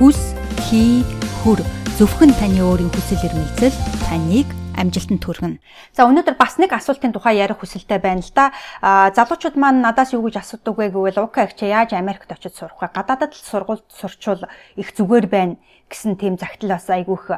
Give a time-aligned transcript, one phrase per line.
[0.00, 0.16] хүс,
[0.64, 1.04] хий,
[1.44, 1.60] хүр.
[2.00, 3.76] Зөвхөн таны өөрийн хүсэл эрмэлзэл
[4.08, 5.58] таныг амжилтанд хүргэнэ.
[5.96, 8.52] За өнөөдөр бас нэг асуултын тухай ярих хүсэлтэй байна л да.
[8.82, 12.78] Залуучууд маань надаас юу гэж асуудаг вэ гэвэл Ука их чи яаж Америкт очиж сурах
[12.78, 12.90] вэ?
[12.94, 14.46] Гадаадд л сургуульд сурчвал
[14.76, 15.56] их зүгээр байна
[15.90, 17.34] гэсэн тийм загтал бас айгүйх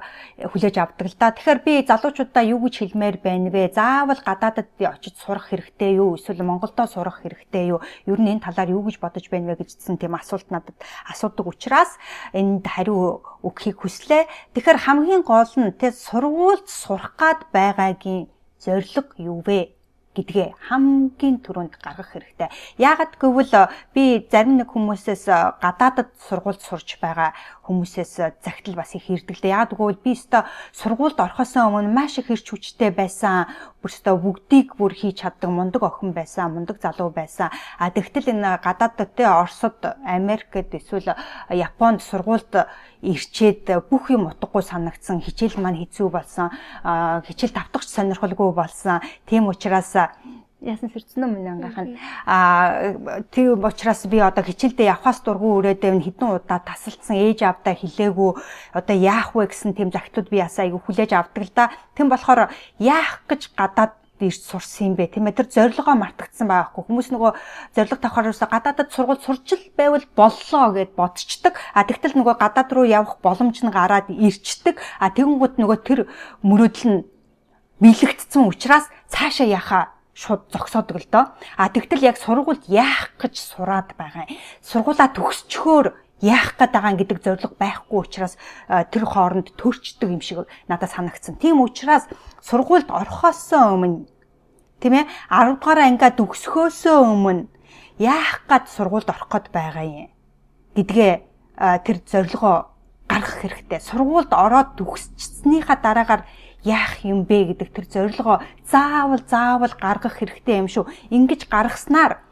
[0.53, 1.33] хүлээж авдаг л да.
[1.33, 3.73] Тэгэхээр би залуучуудаа юу гэж хэлмээр байна вэ?
[3.73, 6.21] Заавал гадаадд очиж сурах хэрэгтэй юу?
[6.21, 7.81] Эсвэл Монголдо сурах хэрэгтэй юу?
[8.05, 10.77] Ер нь энэ талаар юу гэж бодож байна вэ гэжсэн тийм асуулт надад
[11.09, 11.97] асуудаг учраас
[12.37, 14.29] энд хариу өгөхийг хүслээ.
[14.53, 18.23] Тэгэхээр хамгийн гол нь тэ сургуульд сурах гад байгаагийн
[18.65, 19.61] зорилго юу вэ?
[20.13, 22.53] гэдгээ хамгийн түрүүнд гаргах хэрэгтэй.
[22.77, 27.33] Яагаад гэвэл э, би зарим нэг хүмүүсээс э, гадаадд сургуульд сурч байгаа
[27.65, 29.57] хүмүүсээс э, загтал бас их ирдэг л дээ.
[29.57, 30.45] Яагаад гэвэл би өстой
[30.77, 33.49] сургуульд орохоос өмнө маш их хэрч хүчтэй байсан.
[33.83, 37.51] Бүр өстой бүгдийг бүр хийж чаддаг мундаг охин байсан, мундаг залуу байсан.
[37.83, 41.19] А тэгтэл энэ гадаадд те Оросд, Америкт эсвэл
[41.51, 42.71] Японд сургуульд
[43.03, 45.19] ирчээд бүх юм утгагүй санагдсан.
[45.19, 46.55] Хичээл маань хэцүү болсон.
[47.27, 49.03] Хичээл давтагч сонирхолгүй болсон.
[49.27, 49.99] Тийм учраас
[50.63, 52.95] яасан сэрцэн өмнө ангахын а
[53.35, 58.31] тийм учраас би одоо хичээлдээ явхаас дургу өрөөдөө хідэн удаа тасалдсан ээж авдаа хилээгүү
[58.79, 61.71] одоо яах вэ гэсэн тийм загтууд би ясаа айгу хүлээж авдаг л да.
[61.99, 65.11] Тэм болохоор яах гэж гадаад ирж сурсан юм бэ?
[65.11, 66.87] Тийм ээ тэр зорилгоо мартагдсан байхгүй.
[66.87, 67.33] Хүмүүс нөгөө
[67.75, 73.19] зорилго тавхараасаа гадаадад сургууль сурчил байвал боллоо гэд бодцдаг а тэгтэл нөгөө гадаад руу явах
[73.19, 74.79] боломж нь гараад ирчдэг.
[75.03, 76.01] А тэгэнгүүт нөгөө тэр
[76.47, 77.01] мөрөөдөл нь
[77.83, 79.83] биелэгдсэн учраас цаашаа яхаа
[80.13, 81.25] шууд зогсоодог л доо.
[81.57, 84.29] А тэгтэл яг сургуульд яах гэж сураад байгаа.
[84.61, 85.87] Сургуулаа төгсчхөөр
[86.23, 91.41] яах гээд байгаа гэдэг зорилго байхгүй учраас тэр хооронд төрчдөг юм шиг надад санагдсан.
[91.41, 92.07] Тийм учраас
[92.45, 94.07] сургуульд орохоос өмнө
[94.79, 97.51] тийм ээ 10 дугаар ангиад өгсөхөөсөө өмнө
[97.99, 100.11] яах гээд сургуульд орох гээд байгаа юм
[100.79, 101.13] гэдгээ
[101.85, 102.73] тэр зорилгоо
[103.11, 103.81] гаргах хэрэгтэй.
[103.81, 106.23] Сургуульд ороод төгсчихснийхаа дараагаар
[106.65, 108.39] яах юм бэ гэдэг тэр зорилгоо
[108.71, 110.87] заавал заавал гаргах хэрэгтэй юм шүү.
[111.11, 112.23] Ингиж гаргаснаар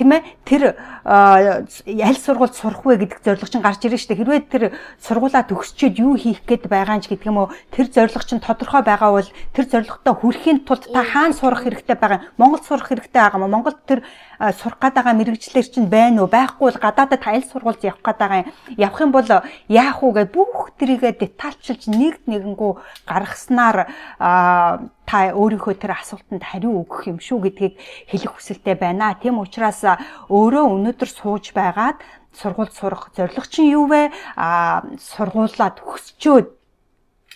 [0.00, 0.62] тийм ээ тэр
[1.04, 4.62] аль сургуульд сурах вэ гэдэг зорилго чинь гарч ирж штэ хэрвээ тэр
[4.96, 9.12] сургуулаа төгсчөөд юу хийх гээд байгаа ч гэдэг юм уу тэр зорилго чинь тодорхой байгаа
[9.12, 13.52] бол тэр зорилготой хүрэхийн тулд та хаана сурах хэрэгтэй байгаа Монголд сурах хэрэгтэй байгаа юм
[13.52, 14.00] Монголд тэр
[14.40, 16.32] сурах гээд байгаа мэрэгчлэр чинь байна уу?
[16.32, 18.48] Байхгүй бол гадаадд аль сургуульд явах гээд байгаа юм?
[18.80, 19.28] Явах юм бол
[19.68, 22.72] яах уу гэж бүх тэрийгэ детальчилж нэг нэгэнгүү
[23.08, 23.88] гаргаснаар
[24.18, 27.74] та өөрийнхөө тэр асуултанд хариу өгөх юм шүү гэдгийг
[28.12, 29.16] хэлэх хүсэлтэй байна.
[29.16, 29.80] Тийм учраас
[30.28, 31.98] өөрөө өнөөдөр сууж байгаад
[32.36, 34.12] сургуульд сурах зорилго чинь юу вэ?
[34.36, 36.46] А сургуулаа төгсчөөд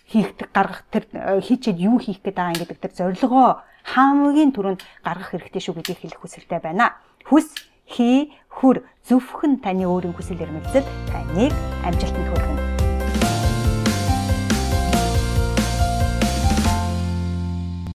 [0.07, 1.09] хийх гаргах тэр
[1.41, 6.01] хийчихэд юу хийх гээд байгаа юм гэдэг тэр зорилгоо хамгийн түрүүнд гаргах хэрэгтэй шүү гэдгийг
[6.01, 6.95] хэлэх хүсэлтэй байна.
[7.27, 7.49] Хүс
[7.85, 11.53] хий хүр зөвхөн таны өөрийн хүсэл эрмэлзэл таныг
[11.85, 12.64] амжилтанд хүргэнэ.